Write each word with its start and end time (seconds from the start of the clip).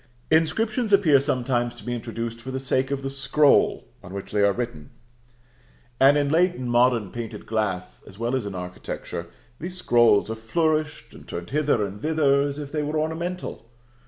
Inscriptions 0.31 0.91
appear 0.91 1.19
sometimes 1.19 1.75
to 1.75 1.83
be 1.85 1.93
introduced 1.93 2.41
for 2.41 2.49
the 2.49 2.59
sake 2.59 2.89
of 2.89 3.03
the 3.03 3.09
scroll 3.11 3.87
on 4.01 4.15
which 4.15 4.31
they 4.31 4.41
are 4.41 4.51
written; 4.51 4.89
and 5.99 6.17
in 6.17 6.27
late 6.29 6.55
and 6.55 6.71
modern 6.71 7.11
painted 7.11 7.45
glass, 7.45 8.01
as 8.07 8.17
well 8.17 8.35
as 8.35 8.47
in 8.47 8.55
architecture, 8.55 9.27
these 9.59 9.77
scrolls 9.77 10.31
are 10.31 10.35
flourished 10.35 11.13
and 11.13 11.27
turned 11.27 11.51
hither 11.51 11.85
and 11.85 12.01
thither 12.01 12.41
as 12.41 12.57
if 12.57 12.71
they 12.71 12.81
were 12.81 12.97
ornamental. 12.99 13.69